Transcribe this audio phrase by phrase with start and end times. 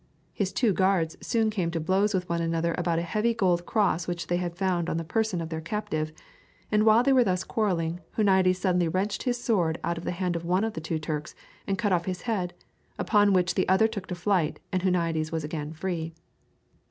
[0.33, 4.07] His two guards soon came to blows with one another about a heavy gold cross
[4.07, 6.11] which they had found on the person of their captive,
[6.71, 10.35] and, while they were thus quarrelling, Huniades suddenly wrenched his sword out of the hand
[10.35, 11.35] of one of the two Turks
[11.67, 12.55] and cut off his head,
[12.97, 16.15] upon which the other took to flight, and Huniades was again free.